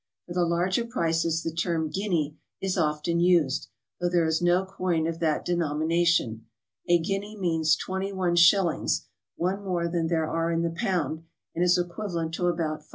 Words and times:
For 0.25 0.33
the 0.33 0.45
larger 0.45 0.83
prices 0.83 1.43
the 1.43 1.53
term 1.53 1.91
^'guinea" 1.91 2.35
is 2.59 2.75
often 2.75 3.19
used, 3.19 3.67
though 3.99 4.09
there 4.09 4.25
is 4.25 4.41
no 4.41 4.65
coin 4.65 5.05
of 5.05 5.19
that 5.19 5.45
de 5.45 5.55
nomination; 5.55 6.47
a 6.89 6.97
guinea 6.97 7.37
means 7.37 7.75
21 7.75 8.37
shillings, 8.37 9.05
one 9.35 9.63
more 9.63 9.87
than 9.87 10.07
there 10.07 10.27
are 10.27 10.49
in 10.51 10.63
the 10.63 10.71
pound, 10.75 11.25
and 11.53 11.63
is 11.63 11.77
equivalent 11.77 12.33
to 12.33 12.47
about 12.47 12.79
$5. 12.79 12.85